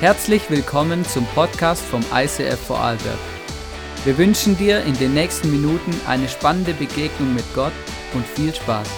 [0.00, 3.18] Herzlich willkommen zum Podcast vom ICF Vorarlberg.
[4.06, 7.74] Wir wünschen dir in den nächsten Minuten eine spannende Begegnung mit Gott
[8.14, 8.88] und viel Spaß.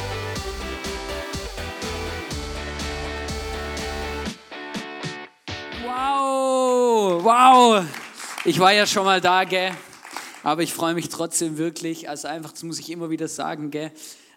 [5.84, 7.84] Wow, wow.
[8.44, 9.72] Ich war ja schon mal da, gell?
[10.44, 12.08] Aber ich freue mich trotzdem wirklich.
[12.08, 13.90] Also einfach, das muss ich immer wieder sagen, gell?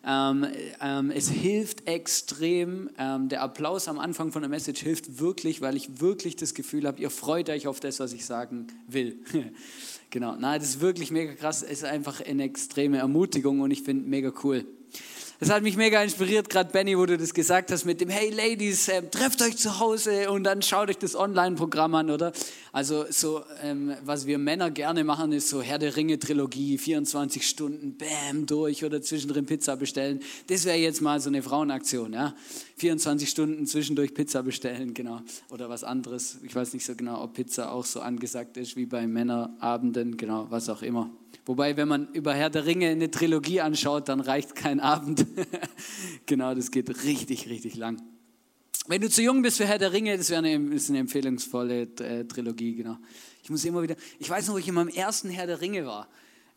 [0.07, 0.45] Ähm,
[0.81, 2.89] ähm, es hilft extrem.
[2.97, 6.85] Ähm, der Applaus am Anfang von der Message hilft wirklich, weil ich wirklich das Gefühl
[6.85, 9.19] habe, ihr freut euch auf das, was ich sagen will.
[10.11, 11.63] genau, nein, das ist wirklich mega krass.
[11.63, 14.65] Es ist einfach eine extreme Ermutigung und ich finde mega cool.
[15.37, 18.29] Das hat mich mega inspiriert, gerade Benny, wo du das gesagt hast mit dem Hey
[18.29, 22.31] Ladies, äh, trefft euch zu Hause und dann schaut euch das Online-Programm an, oder?
[22.71, 27.97] Also so, ähm, was wir Männer gerne machen, ist so Herr der Ringe-Trilogie, 24 Stunden,
[27.97, 30.21] bam, durch oder zwischendrin Pizza bestellen.
[30.47, 32.33] Das wäre jetzt mal so eine Frauenaktion, ja?
[32.77, 35.19] 24 Stunden zwischendurch Pizza bestellen, genau.
[35.49, 36.37] Oder was anderes.
[36.43, 40.47] Ich weiß nicht so genau, ob Pizza auch so angesagt ist wie bei Männerabenden, genau,
[40.49, 41.09] was auch immer.
[41.45, 45.25] Wobei, wenn man über Herr der Ringe eine Trilogie anschaut, dann reicht kein Abend.
[46.25, 48.01] genau, das geht richtig, richtig lang.
[48.87, 51.81] Wenn du zu jung bist für Herr der Ringe, das wäre eine, ist eine empfehlungsvolle
[51.99, 52.97] äh, Trilogie, genau.
[53.43, 55.85] Ich muss immer wieder, ich weiß noch, wo ich in meinem ersten Herr der Ringe
[55.85, 56.07] war.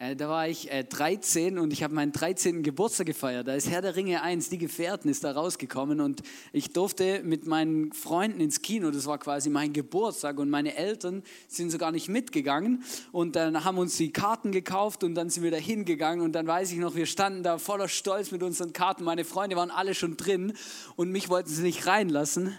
[0.01, 2.63] Äh, da war ich äh, 13 und ich habe meinen 13.
[2.63, 3.49] Geburtstag gefeiert.
[3.49, 7.49] Da ist Herr der Ringe 1, die Gefährten, ist da rausgekommen und ich durfte mit
[7.49, 8.93] meinen Freunden ins Kino.
[8.93, 13.79] Das war quasi mein Geburtstag und meine Eltern sind sogar nicht mitgegangen und dann haben
[13.79, 16.95] uns die Karten gekauft und dann sind wir da hingegangen und dann weiß ich noch,
[16.95, 19.03] wir standen da voller Stolz mit unseren Karten.
[19.03, 20.53] Meine Freunde waren alle schon drin
[20.95, 22.57] und mich wollten sie nicht reinlassen,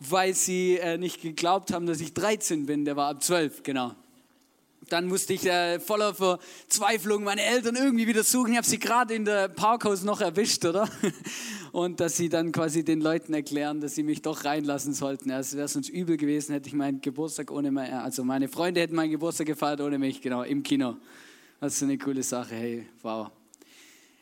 [0.00, 2.86] weil sie äh, nicht geglaubt haben, dass ich 13 bin.
[2.86, 3.94] Der war ab 12, genau.
[4.88, 8.52] Dann musste ich äh, voller Verzweiflung meine Eltern irgendwie wieder suchen.
[8.52, 10.88] Ich habe sie gerade in der Parkhaus noch erwischt, oder?
[11.72, 15.30] Und dass sie dann quasi den Leuten erklären, dass sie mich doch reinlassen sollten.
[15.30, 18.94] Es wäre sonst übel gewesen, hätte ich meinen Geburtstag ohne mich, also meine Freunde hätten
[18.94, 20.96] meinen Geburtstag gefeiert ohne mich, genau, im Kino.
[21.60, 23.30] Das ist eine coole Sache, hey, wow.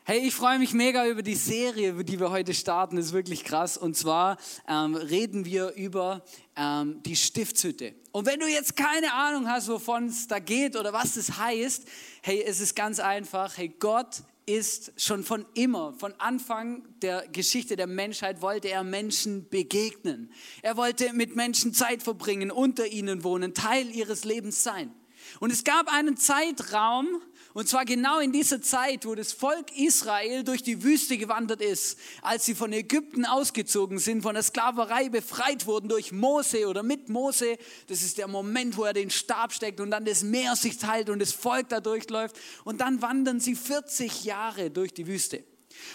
[0.05, 2.97] Hey, ich freue mich mega über die Serie, die wir heute starten.
[2.97, 3.77] Das ist wirklich krass.
[3.77, 4.35] Und zwar
[4.67, 6.25] ähm, reden wir über
[6.57, 7.95] ähm, die Stiftshütte.
[8.11, 11.87] Und wenn du jetzt keine Ahnung hast, wovon es da geht oder was das heißt,
[12.21, 13.57] hey, es ist ganz einfach.
[13.57, 19.47] Hey, Gott ist schon von immer, von Anfang der Geschichte der Menschheit, wollte er Menschen
[19.47, 20.33] begegnen.
[20.63, 24.93] Er wollte mit Menschen Zeit verbringen, unter ihnen wohnen, Teil ihres Lebens sein.
[25.39, 27.07] Und es gab einen Zeitraum,
[27.53, 31.99] und zwar genau in dieser Zeit, wo das Volk Israel durch die Wüste gewandert ist,
[32.23, 37.09] als sie von Ägypten ausgezogen sind, von der Sklaverei befreit wurden durch Mose oder mit
[37.09, 37.57] Mose.
[37.87, 41.09] Das ist der Moment, wo er den Stab steckt und dann das Meer sich teilt
[41.09, 42.35] und das Volk da durchläuft.
[42.63, 45.43] Und dann wandern sie 40 Jahre durch die Wüste.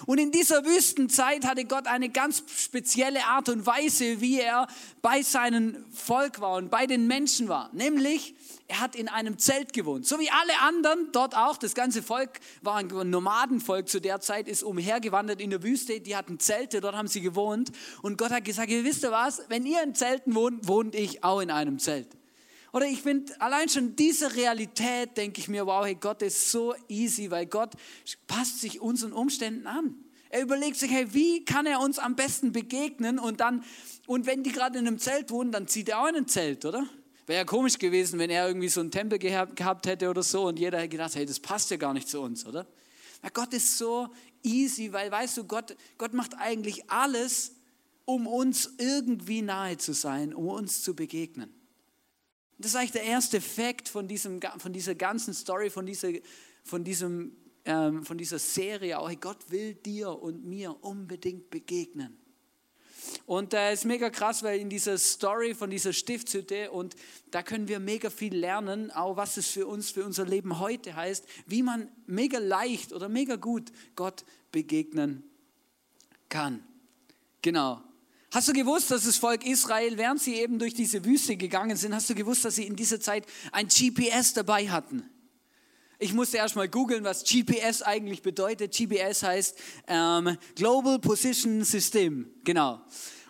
[0.07, 4.69] Und in dieser Wüstenzeit hatte Gott eine ganz spezielle Art und Weise, wie er
[5.03, 7.71] bei seinem Volk war und bei den Menschen war.
[7.73, 8.35] Nämlich,
[8.69, 10.07] er hat in einem Zelt gewohnt.
[10.07, 11.57] So wie alle anderen dort auch.
[11.57, 16.01] Das ganze Volk war ein Nomadenvolk zu der Zeit, ist umhergewandert in der Wüste.
[16.01, 17.73] Die hatten Zelte, dort haben sie gewohnt.
[18.03, 21.25] Und Gott hat gesagt, ihr wisst ihr was, wenn ihr in Zelten wohnt, wohnt ich
[21.25, 22.09] auch in einem Zelt.
[22.73, 26.75] Oder ich finde, allein schon diese Realität, denke ich mir, wow, hey, Gott ist so
[26.89, 27.73] easy, weil Gott
[28.27, 29.95] passt sich unseren Umständen an.
[30.29, 33.19] Er überlegt sich, hey, wie kann er uns am besten begegnen?
[33.19, 33.65] Und dann,
[34.07, 36.67] und wenn die gerade in einem Zelt wohnen, dann zieht er auch in ein Zelt,
[36.67, 36.87] oder?
[37.29, 40.59] Wäre ja komisch gewesen, wenn er irgendwie so einen Tempel gehabt hätte oder so und
[40.59, 42.67] jeder hätte gedacht, hey, das passt ja gar nicht zu uns, oder?
[43.23, 44.09] Na, Gott ist so
[44.43, 47.53] easy, weil weißt du, Gott, Gott macht eigentlich alles,
[48.07, 51.53] um uns irgendwie nahe zu sein, um uns zu begegnen.
[52.57, 56.09] Das ist eigentlich der erste Effekt von, von dieser ganzen Story, von dieser,
[56.65, 58.99] von diesem, ähm, von dieser Serie.
[58.99, 62.17] Auch hey, Gott will dir und mir unbedingt begegnen.
[63.27, 66.97] Und äh, ist mega krass, weil in dieser Story von dieser Stiftshütte und
[67.31, 70.97] da können wir mega viel lernen, auch was es für uns, für unser Leben heute
[70.97, 75.23] heißt, wie man mega leicht oder mega gut Gott begegnen
[76.29, 76.63] kann.
[77.43, 77.83] Genau.
[78.31, 81.95] Hast du gewusst, dass das Volk Israel, während sie eben durch diese Wüste gegangen sind,
[81.95, 85.09] hast du gewusst, dass sie in dieser Zeit ein GPS dabei hatten?
[86.01, 88.73] Ich musste erst mal googeln, was GPS eigentlich bedeutet.
[88.77, 89.59] GPS heißt
[89.89, 92.81] ähm, Global Position System, genau.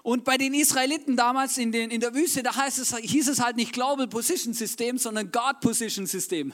[0.03, 3.41] Und bei den Israeliten damals in, den, in der Wüste, da heißt es, hieß es
[3.43, 6.53] halt nicht Global Position System, sondern God Position System.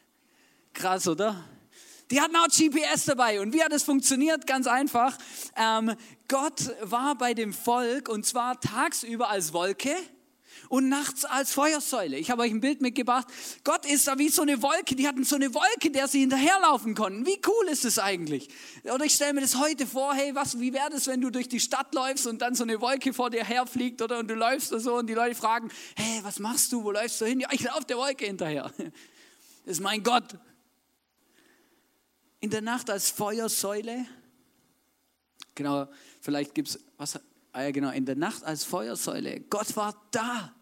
[0.72, 1.44] Krass, oder?
[2.10, 3.40] Die hatten auch GPS dabei.
[3.40, 4.46] Und wie hat es funktioniert?
[4.46, 5.16] Ganz einfach.
[5.56, 5.94] Ähm,
[6.28, 9.94] Gott war bei dem Volk und zwar tagsüber als Wolke
[10.74, 12.18] und nachts als Feuersäule.
[12.18, 13.28] Ich habe euch ein Bild mitgebracht.
[13.62, 14.96] Gott ist da wie so eine Wolke.
[14.96, 17.24] Die hatten so eine Wolke, der sie hinterherlaufen konnten.
[17.24, 18.48] Wie cool ist das eigentlich?
[18.82, 21.48] Oder ich stelle mir das heute vor, hey, was, wie wäre das, wenn du durch
[21.48, 24.72] die Stadt läufst und dann so eine Wolke vor dir herfliegt oder und du läufst
[24.72, 27.38] da so und die Leute fragen, hey, was machst du, wo läufst du hin?
[27.38, 28.72] Ja, ich laufe der Wolke hinterher.
[29.66, 30.36] Das ist mein Gott.
[32.40, 34.06] In der Nacht als Feuersäule.
[35.54, 35.86] Genau,
[36.20, 37.20] vielleicht gibt es, was,
[37.54, 39.38] Ah ja, genau, in der Nacht als Feuersäule.
[39.42, 40.52] Gott war da.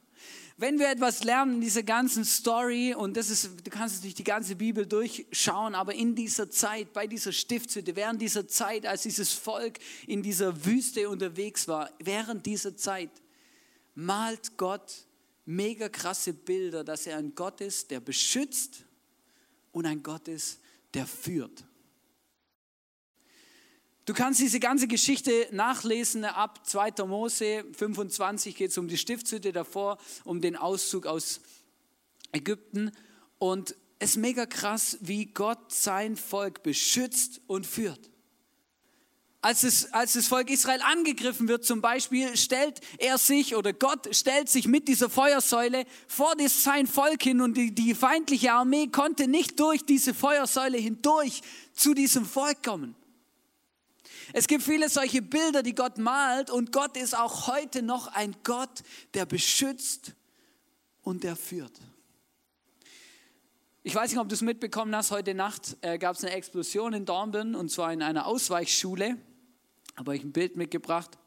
[0.57, 4.25] Wenn wir etwas lernen in dieser ganzen Story, und das ist, du kannst durch die
[4.25, 9.33] ganze Bibel durchschauen, aber in dieser Zeit, bei dieser Stiftshütte, während dieser Zeit, als dieses
[9.33, 13.11] Volk in dieser Wüste unterwegs war, während dieser Zeit
[13.95, 15.07] malt Gott
[15.45, 18.85] mega krasse Bilder, dass er ein Gott ist, der beschützt
[19.73, 20.61] und ein Gott ist,
[20.95, 21.65] der führt.
[24.05, 27.05] Du kannst diese ganze Geschichte nachlesen ab 2.
[27.07, 31.41] Mose 25 geht es um die Stiftshütte davor, um den Auszug aus
[32.33, 32.91] Ägypten.
[33.39, 38.11] Und es ist mega krass, wie Gott sein Volk beschützt und führt.
[39.41, 44.15] Als, es, als das Volk Israel angegriffen wird zum Beispiel, stellt er sich oder Gott
[44.15, 48.89] stellt sich mit dieser Feuersäule vor das sein Volk hin und die, die feindliche Armee
[48.89, 52.97] konnte nicht durch diese Feuersäule hindurch zu diesem Volk kommen.
[54.33, 58.35] Es gibt viele solche Bilder, die Gott malt und Gott ist auch heute noch ein
[58.45, 58.83] Gott,
[59.15, 60.15] der beschützt
[61.03, 61.73] und der führt.
[63.85, 66.93] Ich weiß nicht, ob du es mitbekommen hast, heute Nacht äh, gab es eine Explosion
[66.93, 69.17] in Dornbirn und zwar in einer Ausweichschule.
[69.97, 71.19] Habe euch ein Bild mitgebracht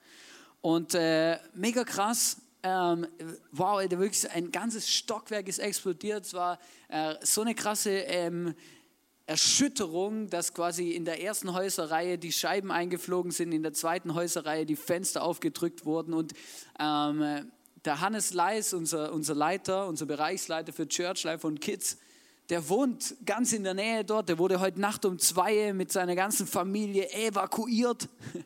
[0.62, 2.38] und äh, mega krass.
[2.64, 3.06] Ähm,
[3.52, 6.26] wow, wirklich ein ganzes Stockwerk ist explodiert.
[6.26, 6.58] Es war
[6.88, 8.56] äh, so eine krasse ähm,
[9.28, 14.66] Erschütterung, dass quasi in der ersten Häuserreihe die Scheiben eingeflogen sind, in der zweiten Häuserreihe
[14.66, 16.34] die Fenster aufgedrückt wurden und
[16.80, 17.52] ähm,
[17.86, 21.98] der Hannes Leis, unser, unser Leiter, unser Bereichsleiter für Church Life und Kids,
[22.50, 24.30] der wohnt ganz in der Nähe dort.
[24.30, 28.10] Der wurde heute Nacht um zwei mit seiner ganzen Familie evakuiert.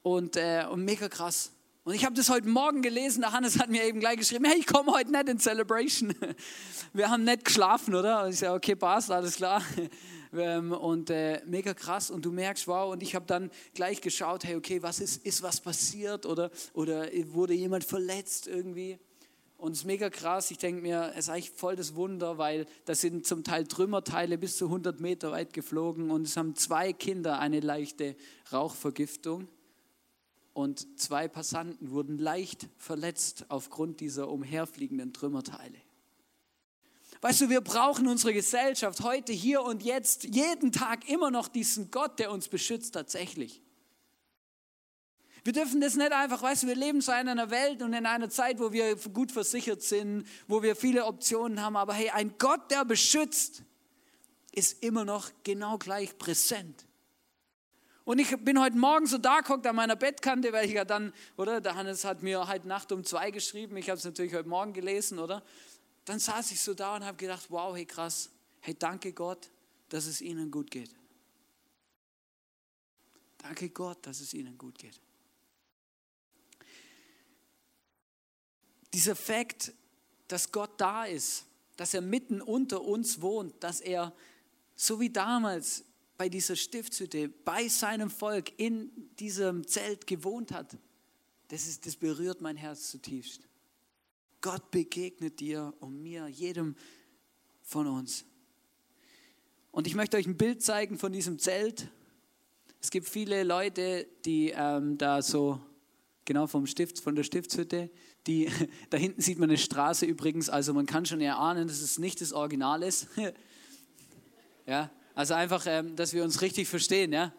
[0.00, 1.50] Und, äh, und mega krass.
[1.88, 4.58] Und ich habe das heute Morgen gelesen, der Hannes hat mir eben gleich geschrieben, hey,
[4.58, 6.14] ich komme heute nicht in Celebration.
[6.92, 8.24] Wir haben nicht geschlafen, oder?
[8.24, 9.62] Und ich sage, okay, passt, alles klar.
[10.30, 14.44] Ähm, und äh, mega krass und du merkst, wow, und ich habe dann gleich geschaut,
[14.44, 18.98] hey, okay, was ist, ist was passiert oder, oder wurde jemand verletzt irgendwie?
[19.56, 22.66] Und es ist mega krass, ich denke mir, es ist eigentlich voll das Wunder, weil
[22.84, 26.92] da sind zum Teil Trümmerteile bis zu 100 Meter weit geflogen und es haben zwei
[26.92, 28.14] Kinder eine leichte
[28.52, 29.48] Rauchvergiftung
[30.58, 35.78] und zwei Passanten wurden leicht verletzt aufgrund dieser umherfliegenden Trümmerteile.
[37.20, 41.92] Weißt du, wir brauchen unsere Gesellschaft heute, hier und jetzt, jeden Tag immer noch diesen
[41.92, 43.62] Gott, der uns beschützt tatsächlich.
[45.44, 48.04] Wir dürfen das nicht einfach, weißt du, wir leben so in einer Welt und in
[48.04, 52.34] einer Zeit, wo wir gut versichert sind, wo wir viele Optionen haben, aber hey, ein
[52.36, 53.62] Gott, der beschützt,
[54.50, 56.87] ist immer noch genau gleich präsent.
[58.08, 61.12] Und ich bin heute Morgen so da geguckt an meiner Bettkante, weil ich ja dann,
[61.36, 64.48] oder, der Hannes hat mir heute Nacht um zwei geschrieben, ich habe es natürlich heute
[64.48, 65.42] Morgen gelesen, oder?
[66.06, 69.50] Dann saß ich so da und habe gedacht, wow, hey krass, hey danke Gott,
[69.90, 70.90] dass es ihnen gut geht.
[73.36, 74.98] Danke Gott, dass es ihnen gut geht.
[78.94, 79.74] Dieser Fakt,
[80.28, 81.44] dass Gott da ist,
[81.76, 84.14] dass er mitten unter uns wohnt, dass er
[84.76, 85.84] so wie damals
[86.18, 90.76] bei dieser Stiftshütte, bei seinem Volk in diesem Zelt gewohnt hat,
[91.46, 93.48] das, ist, das berührt mein Herz zutiefst.
[94.40, 96.76] Gott begegnet dir und mir, jedem
[97.62, 98.24] von uns.
[99.70, 101.88] Und ich möchte euch ein Bild zeigen von diesem Zelt.
[102.80, 105.60] Es gibt viele Leute, die ähm, da so,
[106.24, 107.90] genau vom Stift, von der Stiftshütte,
[108.26, 108.50] die,
[108.90, 112.20] da hinten sieht man eine Straße übrigens, also man kann schon erahnen, dass es nicht
[112.20, 113.06] das Original ist.
[114.66, 117.32] ja, also einfach, ähm, dass wir uns richtig verstehen, ja.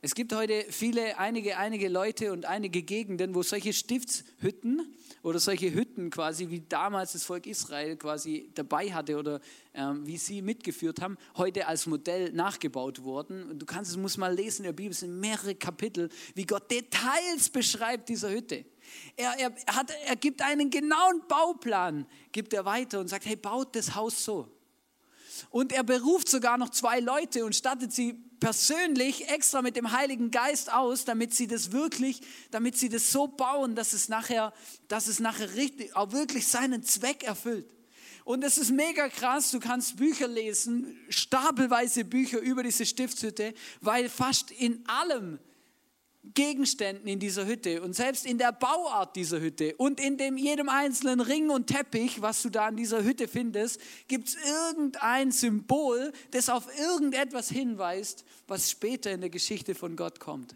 [0.00, 4.80] Es gibt heute viele, einige, einige Leute und einige Gegenden, wo solche Stiftshütten
[5.22, 9.40] oder solche Hütten quasi, wie damals das Volk Israel quasi dabei hatte oder
[9.74, 13.50] ähm, wie sie mitgeführt haben, heute als Modell nachgebaut wurden.
[13.50, 16.46] Und du kannst es, musst mal lesen in der Bibel, es sind mehrere Kapitel, wie
[16.46, 18.64] Gott Details beschreibt dieser Hütte.
[19.14, 23.76] Er, er, hat, er gibt einen genauen Bauplan, gibt er weiter und sagt, hey, baut
[23.76, 24.55] das Haus so.
[25.50, 30.30] Und er beruft sogar noch zwei Leute und stattet sie persönlich extra mit dem Heiligen
[30.30, 34.52] Geist aus, damit sie das wirklich, damit sie das so bauen, dass es nachher,
[34.88, 37.66] dass es nachher richtig, auch wirklich seinen Zweck erfüllt.
[38.24, 44.08] Und es ist mega krass, du kannst Bücher lesen, stapelweise Bücher über diese Stiftshütte, weil
[44.08, 45.38] fast in allem
[46.34, 50.68] Gegenständen in dieser Hütte und selbst in der Bauart dieser Hütte und in dem jedem
[50.68, 56.12] einzelnen Ring und Teppich, was du da in dieser Hütte findest, gibt es irgendein Symbol,
[56.32, 60.54] das auf irgendetwas hinweist, was später in der Geschichte von Gott kommt.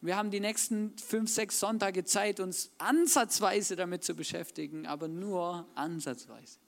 [0.00, 5.66] Wir haben die nächsten fünf, sechs Sonntage Zeit, uns ansatzweise damit zu beschäftigen, aber nur
[5.74, 6.58] ansatzweise.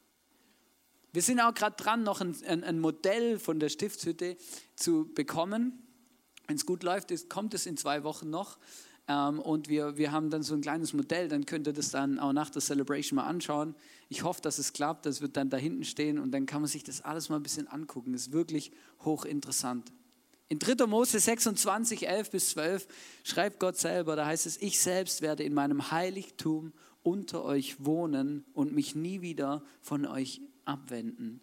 [1.12, 4.36] Wir sind auch gerade dran, noch ein, ein, ein, Modell von der Stiftshütte
[4.76, 5.82] zu bekommen.
[6.50, 8.58] Wenn es gut läuft, ist, kommt es in zwei Wochen noch.
[9.06, 12.18] Ähm, und wir, wir haben dann so ein kleines Modell, dann könnt ihr das dann
[12.18, 13.76] auch nach der Celebration mal anschauen.
[14.08, 16.68] Ich hoffe, dass es klappt, das wird dann da hinten stehen und dann kann man
[16.68, 18.14] sich das alles mal ein bisschen angucken.
[18.14, 18.72] Das ist wirklich
[19.04, 19.92] hochinteressant.
[20.48, 20.88] In 3.
[20.88, 22.88] Mose 26, 11 bis 12
[23.22, 26.72] schreibt Gott selber, da heißt es, ich selbst werde in meinem Heiligtum
[27.04, 31.40] unter euch wohnen und mich nie wieder von euch abwenden.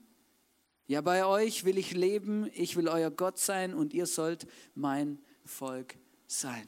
[0.88, 5.20] Ja, bei euch will ich leben, ich will euer Gott sein und ihr sollt mein
[5.44, 6.68] Volk sein.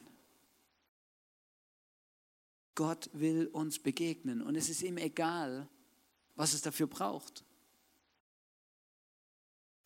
[2.74, 5.68] Gott will uns begegnen und es ist ihm egal,
[6.36, 7.44] was es dafür braucht.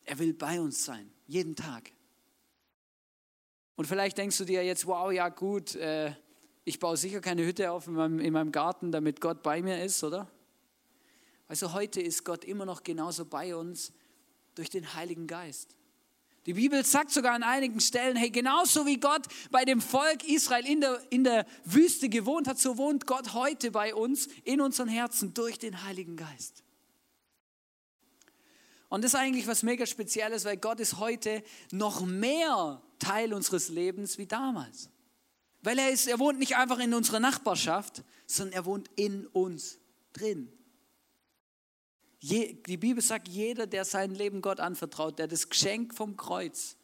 [0.03, 1.91] Er will bei uns sein, jeden Tag.
[3.75, 6.13] Und vielleicht denkst du dir jetzt, wow, ja gut, äh,
[6.65, 9.83] ich baue sicher keine Hütte auf in meinem, in meinem Garten, damit Gott bei mir
[9.83, 10.29] ist, oder?
[11.47, 13.93] Also heute ist Gott immer noch genauso bei uns
[14.55, 15.75] durch den Heiligen Geist.
[16.45, 20.65] Die Bibel sagt sogar an einigen Stellen, hey, genauso wie Gott bei dem Volk Israel
[20.65, 24.87] in der, in der Wüste gewohnt hat, so wohnt Gott heute bei uns in unseren
[24.87, 26.63] Herzen durch den Heiligen Geist.
[28.89, 33.69] Und das ist eigentlich was mega Spezielles, weil Gott ist heute noch mehr Teil unseres
[33.69, 34.89] Lebens wie damals.
[35.63, 39.79] Weil er ist, er wohnt nicht einfach in unserer Nachbarschaft, sondern er wohnt in uns
[40.13, 40.54] drin.
[42.27, 46.75] Die Bibel sagt, jeder, der sein Leben Gott anvertraut, der das Geschenk vom Kreuz,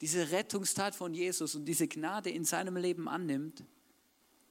[0.00, 3.64] diese Rettungstat von Jesus und diese Gnade in seinem Leben annimmt,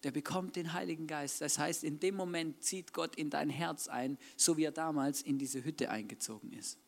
[0.03, 1.41] der bekommt den Heiligen Geist.
[1.41, 5.21] Das heißt, in dem Moment zieht Gott in dein Herz ein, so wie er damals
[5.21, 6.79] in diese Hütte eingezogen ist.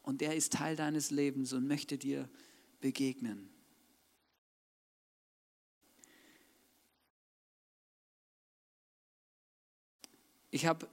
[0.00, 2.30] Und er ist Teil deines Lebens und möchte dir
[2.80, 3.50] begegnen.
[10.50, 10.88] Ich habe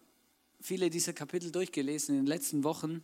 [0.59, 3.01] viele dieser Kapitel durchgelesen in den letzten Wochen.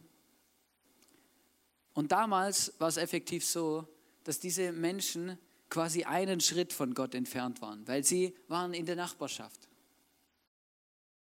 [1.94, 3.88] Und damals war es effektiv so,
[4.24, 5.38] dass diese Menschen
[5.70, 9.68] quasi einen Schritt von Gott entfernt waren, weil sie waren in der Nachbarschaft.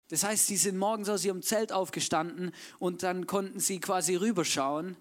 [0.08, 4.97] Das heißt, sie sind morgens aus ihrem Zelt aufgestanden und dann konnten sie quasi rüberschauen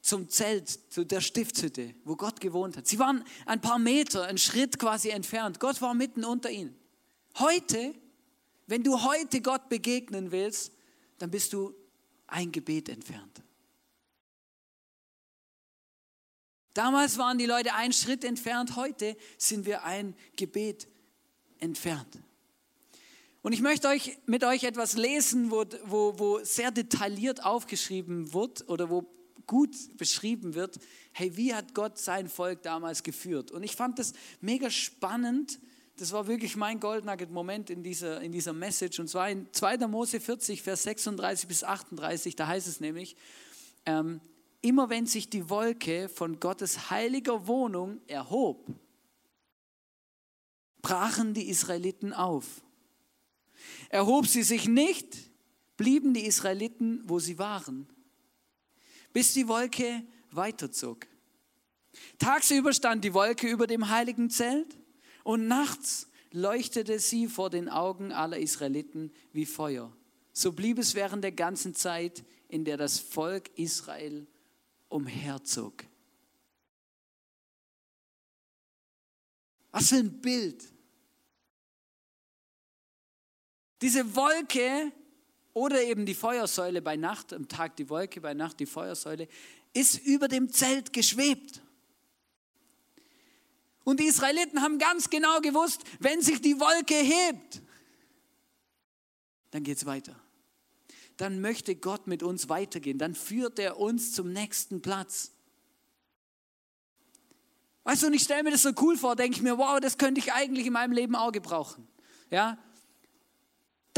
[0.00, 2.86] zum Zelt, zu der Stiftshütte, wo Gott gewohnt hat.
[2.86, 5.60] Sie waren ein paar Meter, einen Schritt quasi entfernt.
[5.60, 6.76] Gott war mitten unter ihnen.
[7.38, 7.94] Heute
[8.68, 10.72] wenn du heute Gott begegnen willst,
[11.18, 11.74] dann bist du
[12.26, 13.42] ein Gebet entfernt.
[16.74, 20.86] Damals waren die Leute einen Schritt entfernt, heute sind wir ein Gebet
[21.58, 22.20] entfernt.
[23.42, 28.68] Und ich möchte euch, mit euch etwas lesen, wo, wo, wo sehr detailliert aufgeschrieben wird
[28.68, 29.10] oder wo
[29.46, 30.78] gut beschrieben wird,
[31.12, 33.50] hey, wie hat Gott sein Volk damals geführt?
[33.50, 35.58] Und ich fand das mega spannend,
[35.98, 39.00] das war wirklich mein Goldnugget-Moment in dieser, in dieser Message.
[39.00, 39.78] Und zwar in 2.
[39.88, 43.16] Mose 40, Vers 36 bis 38, da heißt es nämlich,
[43.84, 44.20] ähm,
[44.60, 48.64] immer wenn sich die Wolke von Gottes heiliger Wohnung erhob,
[50.82, 52.62] brachen die Israeliten auf.
[53.88, 55.16] Erhob sie sich nicht,
[55.76, 57.88] blieben die Israeliten, wo sie waren,
[59.12, 61.08] bis die Wolke weiterzog.
[62.18, 64.77] Tagsüber stand die Wolke über dem heiligen Zelt
[65.28, 69.94] und nachts leuchtete sie vor den Augen aller Israeliten wie Feuer.
[70.32, 74.26] So blieb es während der ganzen Zeit, in der das Volk Israel
[74.88, 75.84] umherzog.
[79.70, 80.64] Was für ein Bild.
[83.82, 84.92] Diese Wolke
[85.52, 89.28] oder eben die Feuersäule bei Nacht, am Tag die Wolke, bei Nacht die Feuersäule,
[89.74, 91.60] ist über dem Zelt geschwebt.
[93.88, 97.62] Und die Israeliten haben ganz genau gewusst, wenn sich die Wolke hebt,
[99.50, 100.14] dann geht es weiter.
[101.16, 102.98] Dann möchte Gott mit uns weitergehen.
[102.98, 105.32] Dann führt er uns zum nächsten Platz.
[107.84, 109.96] Weißt du, und ich stelle mir das so cool vor, denke ich mir, wow, das
[109.96, 111.88] könnte ich eigentlich in meinem Leben auch gebrauchen.
[112.30, 112.58] Ja,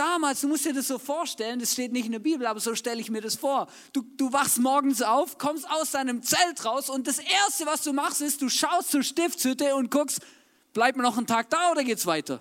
[0.01, 2.75] Damals, du musst dir das so vorstellen, das steht nicht in der Bibel, aber so
[2.75, 3.67] stelle ich mir das vor.
[3.93, 7.93] Du, du wachst morgens auf, kommst aus deinem Zelt raus und das Erste, was du
[7.93, 10.21] machst, ist, du schaust zur Stiftshütte und guckst,
[10.73, 12.41] bleibt mir noch ein Tag da oder geht's weiter?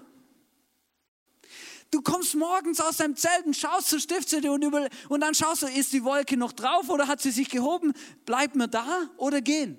[1.91, 5.63] Du kommst morgens aus deinem Zelt und schaust zur Stiftshütte und, über, und dann schaust
[5.63, 7.93] du, ist die Wolke noch drauf oder hat sie sich gehoben?
[8.25, 9.77] Bleibt mir da oder gehen?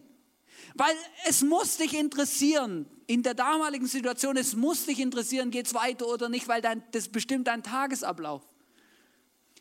[0.75, 0.95] Weil
[1.27, 6.07] es muss dich interessieren, in der damaligen Situation, es muss dich interessieren, geht es weiter
[6.07, 8.47] oder nicht, weil dein, das bestimmt dein Tagesablauf.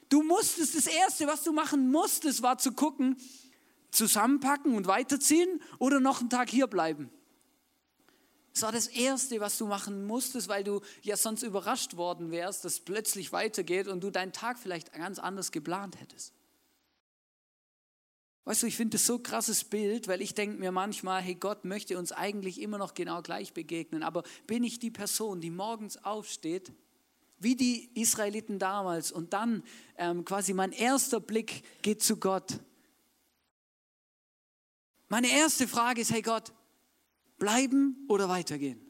[0.08, 3.18] Du musstest, das Erste, was du machen musstest, war zu gucken,
[3.90, 7.10] zusammenpacken und weiterziehen oder noch einen Tag hier bleiben.
[8.54, 12.66] Das war das Erste, was du machen musstest, weil du ja sonst überrascht worden wärst,
[12.66, 16.36] dass plötzlich weitergeht und du deinen Tag vielleicht ganz anders geplant hättest.
[18.50, 21.36] Weißt du, ich finde das so ein krasses Bild, weil ich denke mir manchmal, hey,
[21.36, 25.52] Gott möchte uns eigentlich immer noch genau gleich begegnen, aber bin ich die Person, die
[25.52, 26.72] morgens aufsteht,
[27.38, 29.62] wie die Israeliten damals und dann
[30.00, 32.60] ähm, quasi mein erster Blick geht zu Gott.
[35.10, 36.52] Meine erste Frage ist, hey Gott,
[37.38, 38.82] bleiben oder weitergehen?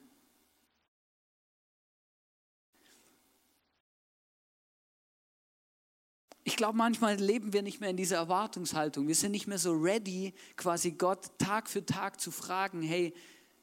[6.60, 9.08] Glaube, manchmal leben wir nicht mehr in dieser Erwartungshaltung.
[9.08, 13.14] Wir sind nicht mehr so ready, quasi Gott Tag für Tag zu fragen, hey,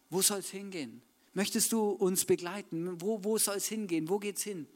[0.08, 1.02] wo soll es hingehen?
[1.34, 2.98] Möchtest du uns begleiten?
[3.02, 4.08] Wo, wo soll es hingehen?
[4.08, 4.66] Wo geht es hin?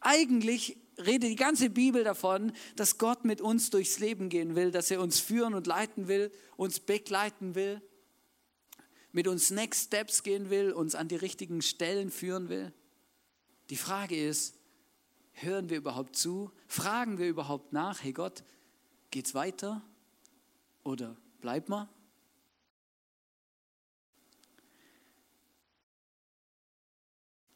[0.00, 4.92] Eigentlich redet die ganze Bibel davon, dass Gott mit uns durchs Leben gehen will, dass
[4.92, 7.82] er uns führen und leiten will, uns begleiten will,
[9.10, 12.72] mit uns Next Steps gehen will, uns an die richtigen Stellen führen will.
[13.70, 14.55] Die Frage ist,
[15.38, 16.50] Hören wir überhaupt zu?
[16.66, 18.02] Fragen wir überhaupt nach?
[18.02, 18.42] Hey Gott,
[19.10, 19.82] geht's weiter?
[20.82, 21.90] Oder bleibt mal?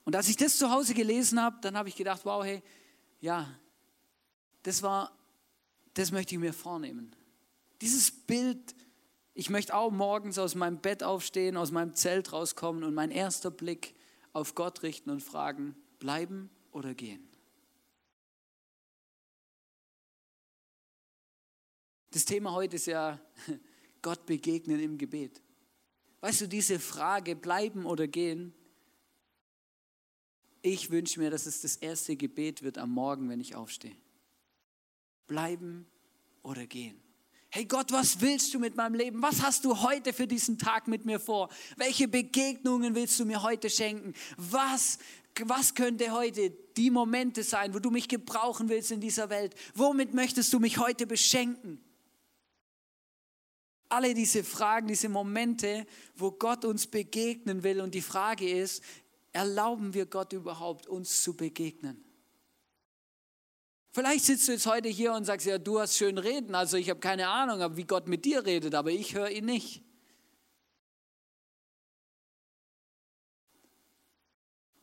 [0.04, 2.62] Und als ich das zu Hause gelesen habe, dann habe ich gedacht, wow, hey,
[3.20, 3.49] ja,
[4.62, 5.16] das war,
[5.94, 7.16] das möchte ich mir vornehmen.
[7.80, 8.75] Dieses Bild,
[9.32, 13.50] ich möchte auch morgens aus meinem Bett aufstehen, aus meinem Zelt rauskommen und mein erster
[13.50, 13.94] Blick
[14.34, 17.29] auf Gott richten und fragen, bleiben oder gehen?
[22.10, 23.20] Das Thema heute ist ja
[24.02, 25.40] Gott begegnen im Gebet.
[26.20, 28.52] Weißt du, diese Frage, bleiben oder gehen,
[30.62, 33.96] ich wünsche mir, dass es das erste Gebet wird am Morgen, wenn ich aufstehe.
[35.26, 35.86] Bleiben
[36.42, 37.00] oder gehen.
[37.48, 39.22] Hey Gott, was willst du mit meinem Leben?
[39.22, 41.48] Was hast du heute für diesen Tag mit mir vor?
[41.76, 44.14] Welche Begegnungen willst du mir heute schenken?
[44.36, 44.98] Was,
[45.40, 49.54] was könnte heute die Momente sein, wo du mich gebrauchen willst in dieser Welt?
[49.75, 51.82] Womit möchtest du mich heute beschenken?
[53.90, 57.80] Alle diese Fragen, diese Momente, wo Gott uns begegnen will.
[57.80, 58.82] Und die Frage ist,
[59.32, 62.04] erlauben wir Gott überhaupt, uns zu begegnen?
[63.92, 66.88] Vielleicht sitzt du jetzt heute hier und sagst, ja, du hast schön reden, also ich
[66.90, 69.82] habe keine Ahnung, wie Gott mit dir redet, aber ich höre ihn nicht.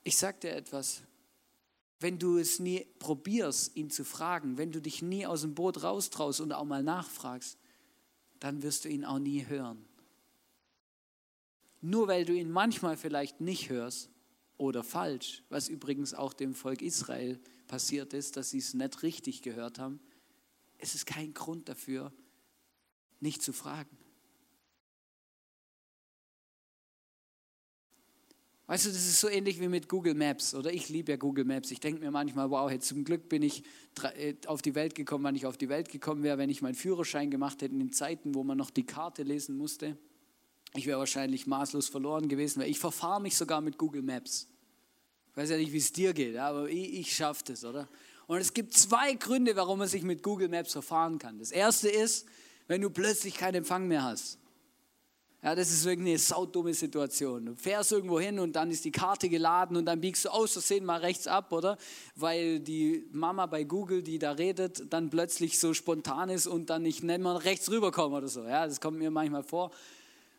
[0.04, 1.04] Ich sage dir etwas,
[2.00, 5.84] wenn du es nie probierst, ihn zu fragen, wenn du dich nie aus dem Boot
[5.84, 7.58] raustraust und auch mal nachfragst,
[8.40, 9.86] dann wirst du ihn auch nie hören.
[11.82, 14.10] Nur weil du ihn manchmal vielleicht nicht hörst
[14.58, 19.42] oder falsch, was übrigens auch dem Volk Israel passiert ist, dass sie es nicht richtig
[19.42, 20.00] gehört haben,
[20.80, 22.12] ist es kein Grund dafür,
[23.20, 23.98] nicht zu fragen.
[28.68, 31.46] Weißt du, das ist so ähnlich wie mit Google Maps oder ich liebe ja Google
[31.46, 31.72] Maps.
[31.72, 33.64] Ich denke mir manchmal, wow, hey, zum Glück bin ich
[34.18, 36.76] äh, auf die Welt gekommen, wann ich auf die Welt gekommen wäre, wenn ich meinen
[36.76, 39.98] Führerschein gemacht hätte in den Zeiten, wo man noch die Karte lesen musste.
[40.76, 44.50] Ich wäre wahrscheinlich maßlos verloren gewesen, weil ich verfahre mich sogar mit Google Maps.
[45.32, 47.88] Ich weiß ja nicht, wie es dir geht, aber ich, ich schaffe das, oder?
[48.28, 51.40] Und es gibt zwei Gründe, warum man sich mit Google Maps verfahren kann.
[51.40, 52.28] Das erste ist,
[52.68, 54.40] wenn du plötzlich keinen Empfang mehr hast.
[55.48, 57.46] Ja, das ist wirklich eine saudumme Situation.
[57.46, 60.52] Du fährst irgendwo hin und dann ist die Karte geladen und dann biegst du aus
[60.52, 61.78] Versehen mal rechts ab, oder?
[62.16, 66.82] Weil die Mama bei Google, die da redet, dann plötzlich so spontan ist und dann
[66.82, 68.44] nicht mehr rechts rüberkommen oder so.
[68.44, 69.72] Ja, das kommt mir manchmal vor.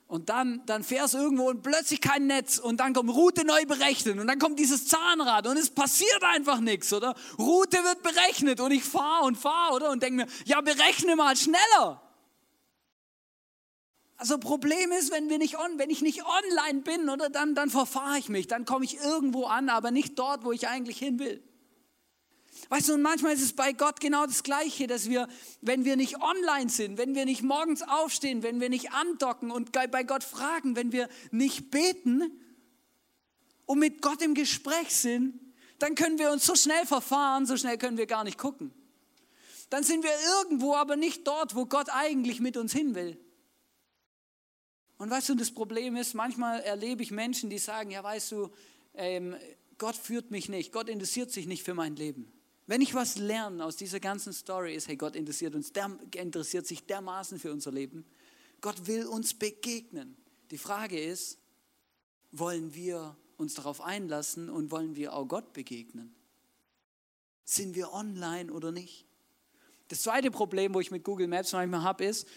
[0.08, 3.64] Und dann, dann fährst du irgendwo und plötzlich kein Netz und dann kommt Route neu
[3.64, 7.14] berechnen und dann kommt dieses Zahnrad und es passiert einfach nichts, oder?
[7.38, 9.90] Route wird berechnet und ich fahre und fahre, oder?
[9.90, 12.02] Und denke mir, ja, berechne mal schneller.
[14.18, 17.70] Also Problem ist, wenn, wir nicht on, wenn ich nicht online bin, oder dann, dann
[17.70, 21.20] verfahre ich mich, dann komme ich irgendwo an, aber nicht dort, wo ich eigentlich hin
[21.20, 21.40] will.
[22.68, 25.28] Weißt du, und manchmal ist es bei Gott genau das Gleiche, dass wir,
[25.60, 29.70] wenn wir nicht online sind, wenn wir nicht morgens aufstehen, wenn wir nicht andocken und
[29.70, 32.32] bei Gott fragen, wenn wir nicht beten
[33.66, 35.38] und mit Gott im Gespräch sind,
[35.78, 38.74] dann können wir uns so schnell verfahren, so schnell können wir gar nicht gucken.
[39.70, 43.16] Dann sind wir irgendwo, aber nicht dort, wo Gott eigentlich mit uns hin will.
[44.98, 48.50] Und weißt du, das Problem ist, manchmal erlebe ich Menschen, die sagen, ja weißt du,
[48.94, 49.36] ähm,
[49.78, 52.32] Gott führt mich nicht, Gott interessiert sich nicht für mein Leben.
[52.66, 56.66] Wenn ich was lerne aus dieser ganzen Story ist, hey, Gott interessiert uns, der, interessiert
[56.66, 58.04] sich dermaßen für unser Leben.
[58.60, 60.16] Gott will uns begegnen.
[60.50, 61.38] Die Frage ist,
[62.32, 66.14] wollen wir uns darauf einlassen und wollen wir auch Gott begegnen?
[67.44, 69.06] Sind wir online oder nicht?
[69.86, 72.28] Das zweite Problem, wo ich mit Google Maps manchmal habe, ist,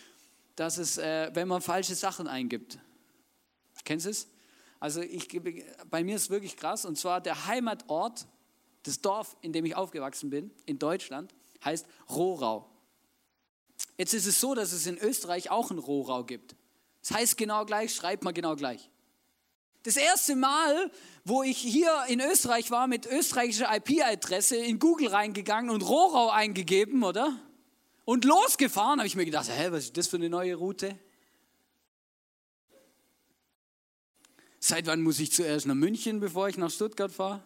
[0.61, 2.77] dass es, äh, wenn man falsche Sachen eingibt.
[3.83, 4.27] Kennst du es?
[4.79, 5.27] Also ich,
[5.89, 6.85] bei mir ist es wirklich krass.
[6.85, 8.27] Und zwar der Heimatort,
[8.83, 11.33] das Dorf, in dem ich aufgewachsen bin, in Deutschland,
[11.65, 12.69] heißt Rohrau.
[13.97, 16.55] Jetzt ist es so, dass es in Österreich auch einen Rohrau gibt.
[17.01, 18.91] Das heißt genau gleich, schreibt man genau gleich.
[19.81, 20.91] Das erste Mal,
[21.25, 27.01] wo ich hier in Österreich war mit österreichischer IP-Adresse, in Google reingegangen und Rohrau eingegeben,
[27.03, 27.35] oder?
[28.05, 30.97] Und losgefahren, habe ich mir gedacht, hä, was ist das für eine neue Route?
[34.59, 37.43] Seit wann muss ich zuerst nach München, bevor ich nach Stuttgart fahre?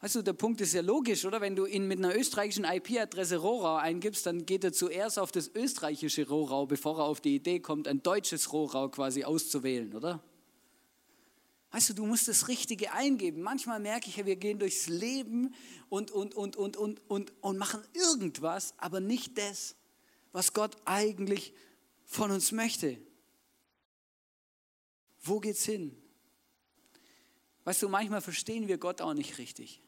[0.00, 1.42] Weißt du, der Punkt ist ja logisch, oder?
[1.42, 5.50] Wenn du ihn mit einer österreichischen IP-Adresse Rohrau eingibst, dann geht er zuerst auf das
[5.54, 10.22] österreichische Rohrau, bevor er auf die Idee kommt, ein deutsches Rohrau quasi auszuwählen, oder?
[11.72, 13.42] Weißt du, du musst das Richtige eingeben.
[13.42, 15.54] Manchmal merke ich, wir gehen durchs Leben
[15.88, 19.76] und, und, und, und, und, und, und machen irgendwas, aber nicht das,
[20.32, 21.54] was Gott eigentlich
[22.04, 22.98] von uns möchte.
[25.22, 25.96] Wo geht's hin?
[27.64, 29.80] Weißt du, manchmal verstehen wir Gott auch nicht richtig.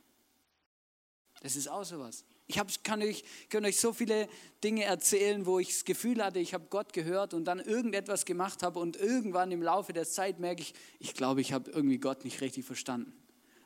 [1.41, 2.25] Das ist auch sowas.
[2.53, 4.29] Ich hab, kann, euch, kann euch so viele
[4.63, 8.63] Dinge erzählen, wo ich das Gefühl hatte, ich habe Gott gehört und dann irgendetwas gemacht
[8.63, 12.25] habe und irgendwann im Laufe der Zeit merke ich, ich glaube, ich habe irgendwie Gott
[12.25, 13.15] nicht richtig verstanden.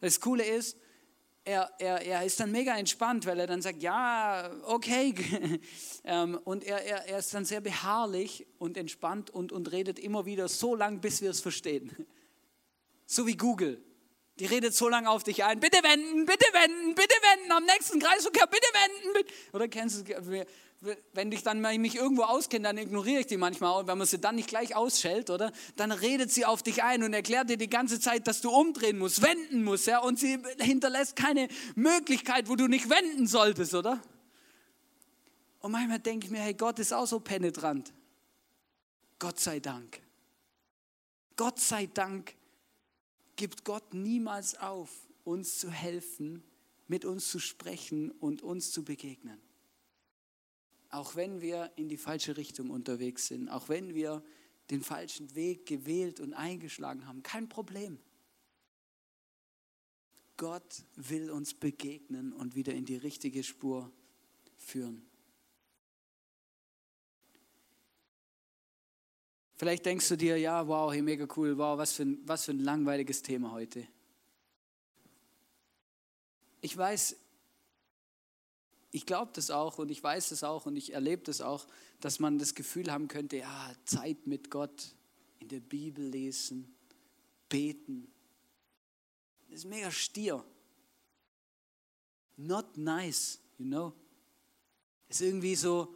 [0.00, 0.76] Das Coole ist,
[1.42, 5.14] er, er, er ist dann mega entspannt, weil er dann sagt, ja, okay.
[6.08, 10.24] Ähm, und er, er, er ist dann sehr beharrlich und entspannt und, und redet immer
[10.24, 11.90] wieder so lang, bis wir es verstehen.
[13.06, 13.82] So wie Google.
[14.38, 15.60] Die redet so lange auf dich ein.
[15.60, 19.12] Bitte wenden, bitte wenden, bitte wenden, am nächsten Kreisverkehr, bitte wenden.
[19.14, 19.32] Bitte.
[19.52, 20.46] Oder kennst du,
[21.14, 23.80] wenn ich dann mich irgendwo auskenne, dann ignoriere ich die manchmal.
[23.80, 25.52] Und wenn man sie dann nicht gleich ausschält, oder?
[25.76, 28.98] Dann redet sie auf dich ein und erklärt dir die ganze Zeit, dass du umdrehen
[28.98, 30.00] musst, wenden musst, ja?
[30.00, 34.02] Und sie hinterlässt keine Möglichkeit, wo du nicht wenden solltest, oder?
[35.60, 37.92] Und manchmal denke ich mir, hey, Gott ist auch so penetrant.
[39.18, 40.00] Gott sei Dank.
[41.36, 42.34] Gott sei Dank
[43.36, 44.90] gibt Gott niemals auf,
[45.24, 46.42] uns zu helfen,
[46.88, 49.40] mit uns zu sprechen und uns zu begegnen.
[50.90, 54.22] Auch wenn wir in die falsche Richtung unterwegs sind, auch wenn wir
[54.70, 57.98] den falschen Weg gewählt und eingeschlagen haben, kein Problem.
[60.36, 63.90] Gott will uns begegnen und wieder in die richtige Spur
[64.56, 65.06] führen.
[69.56, 72.52] Vielleicht denkst du dir, ja, wow, hey, mega cool, wow, was für ein, was für
[72.52, 73.88] ein langweiliges Thema heute.
[76.60, 77.16] Ich weiß,
[78.90, 81.66] ich glaube das auch und ich weiß das auch und ich erlebe das auch,
[82.00, 84.94] dass man das Gefühl haben könnte, ja, Zeit mit Gott,
[85.38, 86.74] in der Bibel lesen,
[87.48, 88.12] beten.
[89.48, 90.44] Das ist mega stier.
[92.36, 93.94] Not nice, you know.
[95.08, 95.94] Ist irgendwie so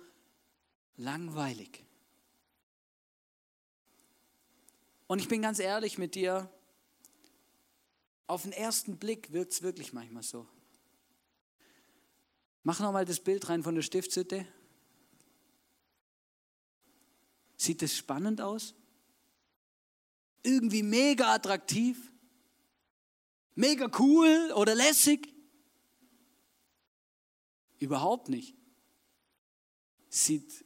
[0.96, 1.84] langweilig.
[5.10, 6.48] Und ich bin ganz ehrlich mit dir,
[8.28, 10.46] auf den ersten Blick wirkt es wirklich manchmal so.
[12.62, 14.46] Mach nochmal das Bild rein von der Stiftshütte.
[17.56, 18.76] Sieht das spannend aus?
[20.44, 22.12] Irgendwie mega attraktiv?
[23.56, 25.34] Mega cool oder lässig?
[27.80, 28.54] Überhaupt nicht.
[30.08, 30.64] Sieht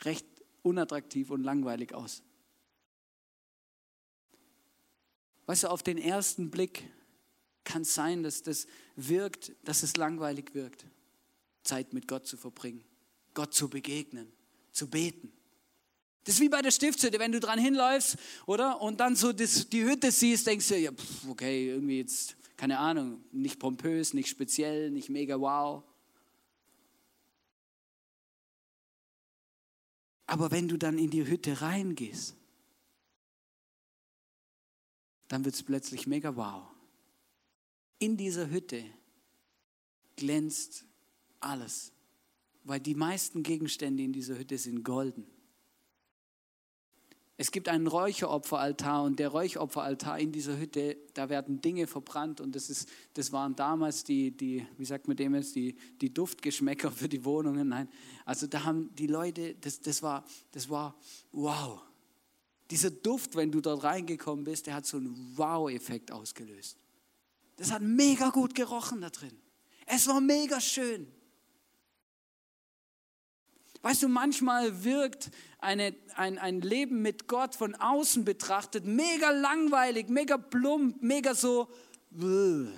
[0.00, 0.26] recht
[0.62, 2.24] unattraktiv und langweilig aus.
[5.46, 6.84] Weißt du, auf den ersten Blick
[7.64, 10.86] kann es sein, dass das wirkt, dass es langweilig wirkt,
[11.62, 12.84] Zeit mit Gott zu verbringen,
[13.34, 14.30] Gott zu begegnen,
[14.72, 15.32] zu beten.
[16.24, 18.80] Das ist wie bei der Stiftshütte, wenn du dran hinläufst, oder?
[18.80, 22.78] Und dann so das, die Hütte siehst, denkst du, ja, pff, okay, irgendwie jetzt, keine
[22.78, 25.82] Ahnung, nicht pompös, nicht speziell, nicht mega wow.
[30.26, 32.34] Aber wenn du dann in die Hütte reingehst,
[35.34, 36.62] dann wird es plötzlich mega wow.
[37.98, 38.84] In dieser Hütte
[40.14, 40.84] glänzt
[41.40, 41.90] alles,
[42.62, 45.26] weil die meisten Gegenstände in dieser Hütte sind golden.
[47.36, 52.54] Es gibt einen Räucheropferaltar und der Räucheropferaltar in dieser Hütte, da werden Dinge verbrannt und
[52.54, 56.92] das, ist, das waren damals die, die, wie sagt man dem jetzt, die, die Duftgeschmäcker
[56.92, 57.70] für die Wohnungen.
[57.70, 57.88] Nein,
[58.24, 60.94] also da haben die Leute, das, das, war, das war
[61.32, 61.82] wow.
[62.70, 66.78] Dieser Duft, wenn du dort reingekommen bist, der hat so einen Wow-Effekt ausgelöst.
[67.56, 69.36] Das hat mega gut gerochen da drin.
[69.86, 71.06] Es war mega schön.
[73.82, 80.08] Weißt du, manchmal wirkt eine, ein, ein Leben mit Gott von außen betrachtet mega langweilig,
[80.08, 81.68] mega plump, mega so.
[82.10, 82.72] Und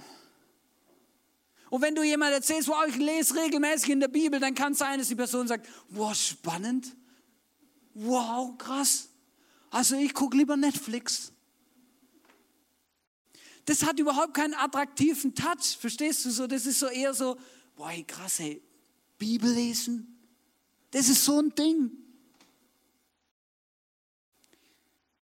[1.70, 4.99] wenn du jemand erzählst, wow, ich lese regelmäßig in der Bibel, dann kann es sein,
[4.99, 6.96] dass die Person sagt, wow, spannend,
[7.94, 9.09] wow, krass.
[9.71, 11.33] Also ich gucke lieber Netflix.
[13.65, 16.47] Das hat überhaupt keinen attraktiven Touch, verstehst du so?
[16.47, 17.37] Das ist so eher so,
[17.75, 18.63] boah, krass, ey,
[19.19, 20.17] Bibel lesen,
[20.93, 21.91] das ist so ein Ding.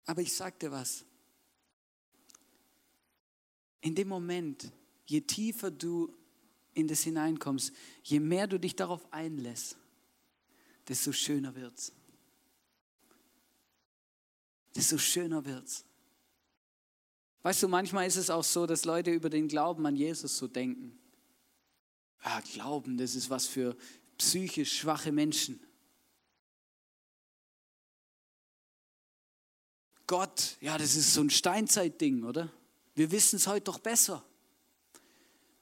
[0.07, 1.05] Aber ich sag dir was.
[3.83, 4.73] In dem Moment,
[5.07, 6.15] je tiefer du
[6.75, 9.77] in das hineinkommst, je mehr du dich darauf einlässt,
[10.89, 11.93] desto schöner wird's.
[14.75, 15.85] Desto schöner wird's.
[17.43, 20.47] Weißt du, manchmal ist es auch so, dass Leute über den Glauben an Jesus so
[20.47, 20.99] denken.
[22.25, 23.77] Ja, Glauben, das ist was für
[24.17, 25.61] psychisch schwache Menschen.
[30.07, 32.53] Gott, ja, das ist so ein Steinzeitding, oder?
[32.95, 34.23] Wir wissen es heute doch besser.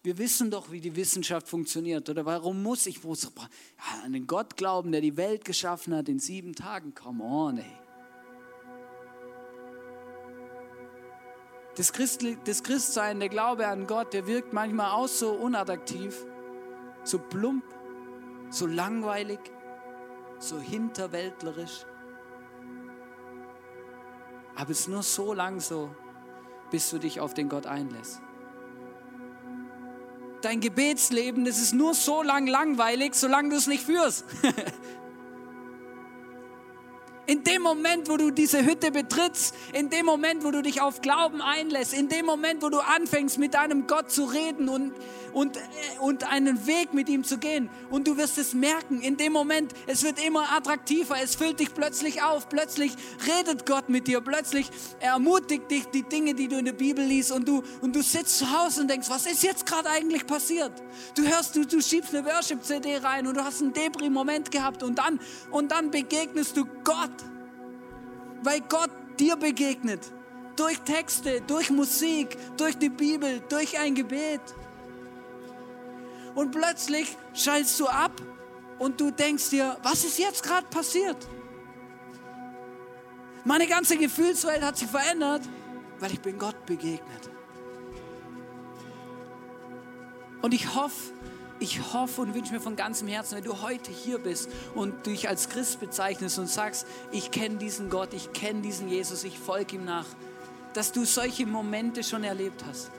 [0.02, 2.24] Wir wissen doch, wie die Wissenschaft funktioniert, oder?
[2.24, 6.54] Warum muss ich ja, an den Gott glauben, der die Welt geschaffen hat in sieben
[6.54, 6.94] Tagen?
[6.94, 7.79] Come on, ey.
[11.76, 16.16] Das, Christ, das Christsein, der Glaube an Gott, der wirkt manchmal auch so unattraktiv,
[17.04, 17.64] so plump,
[18.50, 19.38] so langweilig,
[20.38, 21.86] so hinterwäldlerisch.
[24.56, 25.94] Aber es ist nur so lang so,
[26.70, 28.20] bis du dich auf den Gott einlässt.
[30.42, 34.24] Dein Gebetsleben, das ist nur so lang langweilig, solange du es nicht führst.
[37.26, 41.00] In dem Moment, wo du diese Hütte betrittst, in dem Moment, wo du dich auf
[41.00, 44.92] Glauben einlässt, in dem Moment, wo du anfängst, mit deinem Gott zu reden und,
[45.32, 45.60] und, äh,
[46.00, 49.72] und einen Weg mit ihm zu gehen, und du wirst es merken, in dem Moment,
[49.86, 52.92] es wird immer attraktiver, es füllt dich plötzlich auf, plötzlich
[53.26, 57.32] redet Gott mit dir, plötzlich ermutigt dich die Dinge, die du in der Bibel liest,
[57.32, 60.72] und du, und du sitzt zu Hause und denkst, was ist jetzt gerade eigentlich passiert?
[61.14, 64.98] Du hörst, du, du schiebst eine Worship-CD rein und du hast einen Debris-Moment gehabt und
[64.98, 67.10] dann, und dann begegnest du Gott
[68.42, 70.10] weil Gott dir begegnet.
[70.56, 74.40] Durch Texte, durch Musik, durch die Bibel, durch ein Gebet.
[76.34, 78.12] Und plötzlich schaltest du ab
[78.78, 81.16] und du denkst dir, was ist jetzt gerade passiert?
[83.44, 85.42] Meine ganze Gefühlswelt hat sich verändert,
[85.98, 87.30] weil ich bin Gott begegnet.
[90.42, 91.12] Und ich hoffe,
[91.60, 95.28] ich hoffe und wünsche mir von ganzem Herzen, wenn du heute hier bist und dich
[95.28, 99.76] als Christ bezeichnest und sagst, ich kenne diesen Gott, ich kenne diesen Jesus, ich folge
[99.76, 100.06] ihm nach,
[100.72, 102.90] dass du solche Momente schon erlebt hast.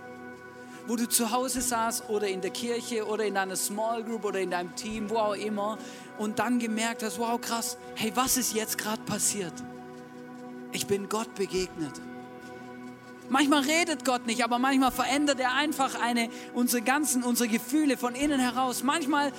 [0.87, 4.39] Wo du zu Hause saßt oder in der Kirche oder in deiner Small Group oder
[4.39, 5.77] in deinem Team, wo auch immer,
[6.17, 9.53] und dann gemerkt hast, wow krass, hey, was ist jetzt gerade passiert?
[10.71, 11.99] Ich bin Gott begegnet.
[13.31, 18.13] Manchmal redet Gott nicht, aber manchmal verändert er einfach eine, unsere ganzen, unsere Gefühle von
[18.13, 18.83] innen heraus.
[18.83, 19.31] Manchmal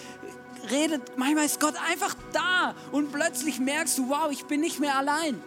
[0.70, 4.96] redet, manchmal ist Gott einfach da und plötzlich merkst du, wow, ich bin nicht mehr
[4.96, 5.38] allein.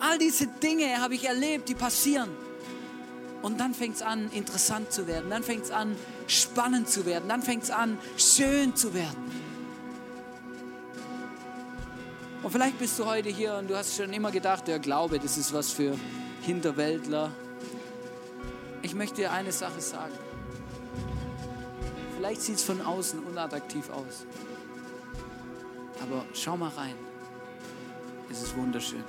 [0.00, 2.30] All diese Dinge habe ich erlebt, die passieren.
[3.42, 5.30] Und dann fängt es an, interessant zu werden.
[5.30, 5.94] Dann fängt es an,
[6.26, 7.28] spannend zu werden.
[7.28, 9.30] Dann fängt es an, schön zu werden.
[12.42, 15.38] Und vielleicht bist du heute hier und du hast schon immer gedacht, der Glaube, das
[15.38, 15.96] ist was für
[16.42, 17.30] Hinterwäldler.
[18.82, 20.14] Ich möchte dir eine Sache sagen.
[22.16, 24.26] Vielleicht sieht es von außen unattraktiv aus.
[26.02, 26.94] Aber schau mal rein.
[28.30, 29.04] Es ist wunderschön.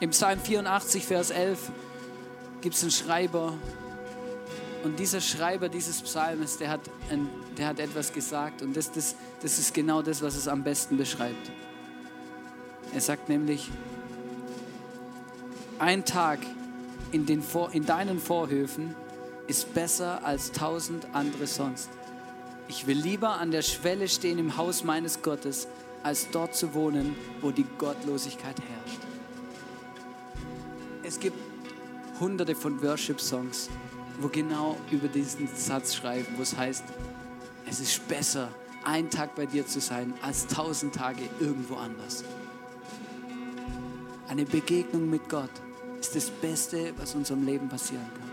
[0.00, 1.70] Im Psalm 84, Vers 11
[2.60, 3.54] gibt es einen Schreiber.
[4.84, 6.80] Und dieser Schreiber dieses Psalmes, der hat,
[7.10, 8.62] ein, der hat etwas gesagt.
[8.62, 11.50] Und das, das, das ist genau das, was es am besten beschreibt.
[12.94, 13.70] Er sagt nämlich,
[15.78, 16.40] ein Tag
[17.12, 18.94] in, den Vor in deinen Vorhöfen
[19.46, 21.88] ist besser als tausend andere sonst.
[22.68, 25.68] Ich will lieber an der Schwelle stehen im Haus meines Gottes,
[26.02, 29.00] als dort zu wohnen, wo die Gottlosigkeit herrscht.
[31.02, 31.38] Es gibt
[32.20, 33.70] hunderte von Worship-Songs,
[34.20, 36.84] wo genau über diesen Satz schreiben, wo es heißt,
[37.70, 38.50] es ist besser,
[38.84, 42.24] ein Tag bei dir zu sein, als tausend Tage irgendwo anders.
[44.28, 45.50] Eine Begegnung mit Gott
[46.00, 48.28] ist das Beste, was unserem Leben passieren kann.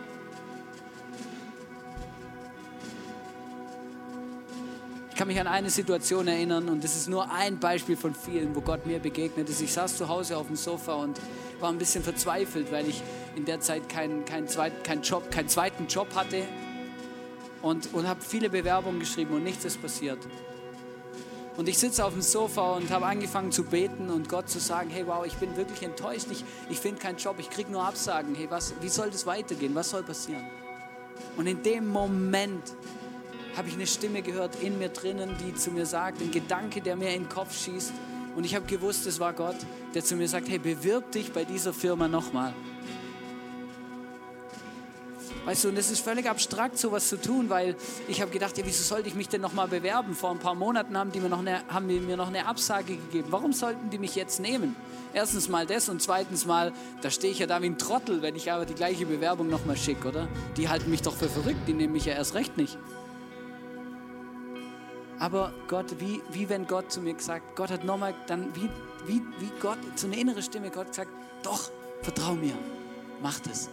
[5.09, 8.53] Ich kann mich an eine Situation erinnern und das ist nur ein Beispiel von vielen,
[8.53, 9.61] wo Gott mir begegnet ist.
[9.61, 11.21] Ich saß zu Hause auf dem Sofa und
[11.61, 13.01] war ein bisschen verzweifelt, weil ich
[13.35, 16.43] in der Zeit keinen kein zweit, kein Job, keinen zweiten Job hatte
[17.61, 20.19] und, und habe viele Bewerbungen geschrieben und nichts ist passiert.
[21.57, 24.89] Und ich sitze auf dem Sofa und habe angefangen zu beten und Gott zu sagen,
[24.89, 28.35] hey wow, ich bin wirklich enttäuscht, ich, ich finde keinen Job, ich kriege nur Absagen.
[28.35, 29.73] Hey, was, wie soll das weitergehen?
[29.73, 30.43] Was soll passieren?
[31.37, 32.73] Und in dem Moment
[33.55, 36.97] habe ich eine Stimme gehört in mir drinnen, die zu mir sagt, ein Gedanke, der
[36.97, 37.93] mir in den Kopf schießt.
[38.35, 39.55] Und ich habe gewusst, es war Gott,
[39.93, 42.53] der zu mir sagt, hey, bewirb dich bei dieser Firma nochmal.
[45.45, 47.75] Weißt du, und es ist völlig abstrakt, sowas zu tun, weil
[48.07, 50.15] ich habe gedacht, ja, wieso sollte ich mich denn nochmal bewerben?
[50.15, 52.95] Vor ein paar Monaten haben die mir noch eine, haben die mir noch eine Absage
[52.95, 53.27] gegeben.
[53.29, 54.75] Warum sollten die mich jetzt nehmen?
[55.13, 58.35] Erstens mal das und zweitens mal, da stehe ich ja da wie ein Trottel, wenn
[58.35, 60.27] ich aber die gleiche Bewerbung nochmal schicke, oder?
[60.57, 62.79] Die halten mich doch für verrückt, die nehmen mich ja erst recht nicht.
[65.19, 68.69] Aber Gott, wie, wie wenn Gott zu mir gesagt, Gott hat nochmal, dann wie,
[69.05, 71.11] wie, wie Gott, zu einer inneren Stimme, Gott gesagt,
[71.43, 71.69] doch,
[72.01, 72.53] vertrau mir,
[73.21, 73.69] mach das.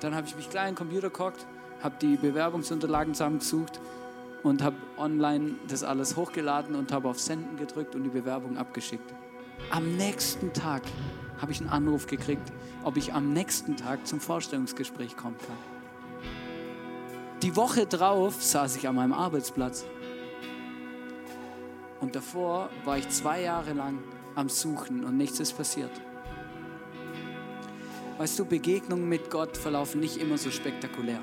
[0.00, 1.46] Dann habe ich mich gleich in den Computer gehockt,
[1.82, 3.80] habe die Bewerbungsunterlagen zusammengesucht
[4.42, 9.14] und habe online das alles hochgeladen und habe auf Senden gedrückt und die Bewerbung abgeschickt.
[9.70, 10.82] Am nächsten Tag
[11.40, 12.50] habe ich einen Anruf gekriegt,
[12.82, 15.56] ob ich am nächsten Tag zum Vorstellungsgespräch kommen kann.
[17.42, 19.84] Die Woche drauf saß ich an meinem Arbeitsplatz.
[22.00, 23.98] Und davor war ich zwei Jahre lang
[24.34, 25.90] am Suchen und nichts ist passiert.
[28.20, 31.20] Weißt du, Begegnungen mit Gott verlaufen nicht immer so spektakulär.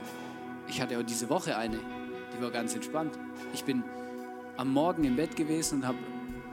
[0.68, 1.78] Ich hatte auch diese Woche eine,
[2.36, 3.20] die war ganz entspannt.
[3.54, 3.84] Ich bin
[4.58, 6.00] am Morgen im Bett gewesen und habe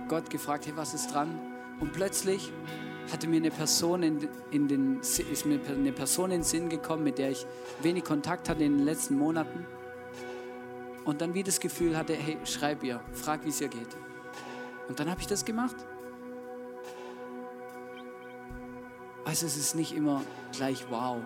[0.07, 1.41] Gott gefragt, hey, was ist dran?
[1.81, 2.53] Und plötzlich
[3.11, 7.05] hatte mir eine Person in, in den, ist mir eine Person in den Sinn gekommen,
[7.05, 7.47] mit der ich
[7.81, 9.65] wenig Kontakt hatte in den letzten Monaten.
[11.07, 13.97] Und dann wie das Gefühl hatte, hey, schreib ihr, frag, wie es ihr geht.
[14.89, 15.77] Und dann habe ich das gemacht.
[19.25, 21.19] Also es ist nicht immer gleich wow.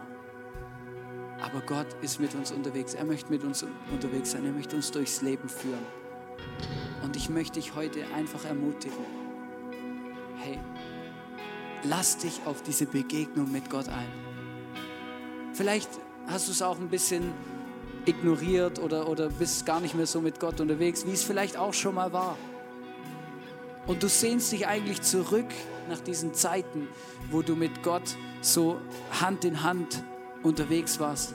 [1.41, 2.95] Aber Gott ist mit uns unterwegs.
[2.95, 4.45] Er möchte mit uns unterwegs sein.
[4.45, 5.87] Er möchte uns durchs Leben führen.
[7.03, 8.99] Und ich möchte dich heute einfach ermutigen.
[10.37, 10.59] Hey,
[11.85, 14.09] lass dich auf diese Begegnung mit Gott ein.
[15.53, 15.91] Vielleicht
[16.27, 17.33] hast du es auch ein bisschen
[18.05, 21.75] ignoriert oder, oder bist gar nicht mehr so mit Gott unterwegs, wie es vielleicht auch
[21.75, 22.37] schon mal war.
[23.89, 25.47] Und du sehnst dich eigentlich zurück
[25.89, 26.89] nach diesen Zeiten,
[27.31, 28.79] wo du mit Gott so
[29.19, 30.05] Hand in Hand
[30.43, 31.35] unterwegs warst.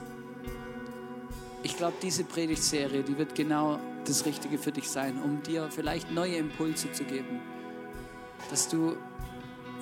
[1.64, 6.12] Ich glaube, diese Predigtserie, die wird genau das Richtige für dich sein, um dir vielleicht
[6.12, 7.40] neue Impulse zu geben,
[8.50, 8.96] dass du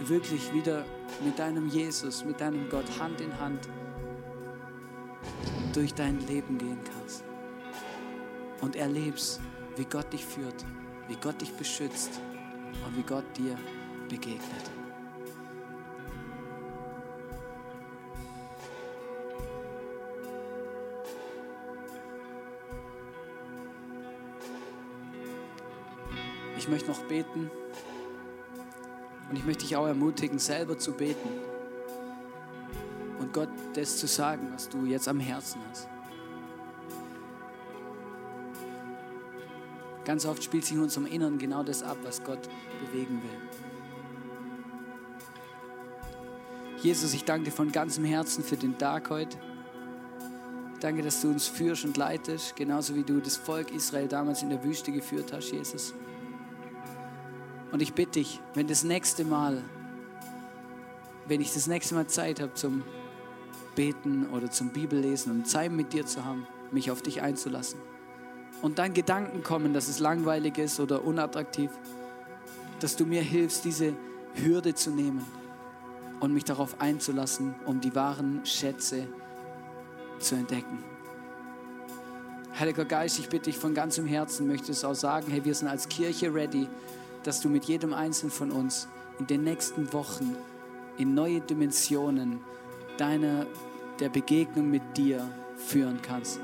[0.01, 0.87] wirklich wieder
[1.23, 3.69] mit deinem Jesus, mit deinem Gott Hand in Hand
[5.75, 7.23] durch dein Leben gehen kannst
[8.63, 9.41] und erlebst,
[9.77, 10.65] wie Gott dich führt,
[11.09, 12.21] wie Gott dich beschützt
[12.85, 13.57] und wie Gott dir
[14.09, 14.71] begegnet.
[26.57, 27.51] Ich möchte noch beten
[29.29, 31.29] und ich möchte dich auch ermutigen, selber zu beten
[33.19, 35.92] und Gott das zu sagen, was du jetzt am Herzen hast.
[40.05, 42.49] Ganz oft spielt sich in unserem Inneren genau das ab, was Gott
[42.85, 43.39] bewegen will.
[46.83, 49.39] Jesus, ich danke dir von ganzem Herzen für den Tag heute.
[50.81, 54.51] Danke, dass du uns führst und leitest, genauso wie du das Volk Israel damals in
[54.51, 55.95] der Wüste geführt hast, Jesus.
[57.71, 59.63] Und ich bitte dich, wenn das nächste Mal,
[61.29, 62.83] wenn ich das nächste Mal Zeit habe zum
[63.77, 67.79] Beten oder zum Bibellesen und Zeit mit dir zu haben, mich auf dich einzulassen,
[68.63, 71.71] und dann Gedanken kommen, dass es langweilig ist oder unattraktiv,
[72.81, 73.93] dass du mir hilfst, diese
[74.35, 75.25] Hürde zu nehmen
[76.21, 79.07] und mich darauf einzulassen, um die wahren Schätze
[80.21, 80.79] zu entdecken.
[82.59, 85.89] Heiliger Geist, ich bitte dich von ganzem Herzen, möchtest auch sagen, hey, wir sind als
[85.89, 86.69] Kirche ready,
[87.25, 90.37] dass du mit jedem Einzelnen von uns in den nächsten Wochen
[90.99, 92.41] in neue Dimensionen
[92.99, 93.47] deiner,
[93.99, 96.41] der Begegnung mit dir führen kannst.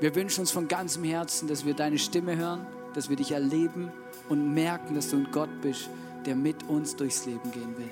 [0.00, 3.90] Wir wünschen uns von ganzem Herzen, dass wir deine Stimme hören, dass wir dich erleben
[4.28, 5.88] und merken, dass du ein Gott bist,
[6.26, 7.90] der mit uns durchs Leben gehen will.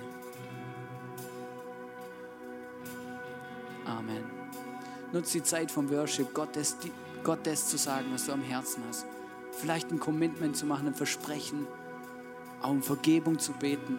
[3.86, 4.24] Amen.
[5.12, 6.76] Nutze die Zeit vom Worship, Gott das,
[7.22, 9.06] Gott das zu sagen, was du am Herzen hast.
[9.52, 11.66] Vielleicht ein Commitment zu machen, ein Versprechen,
[12.60, 13.98] auch um Vergebung zu beten.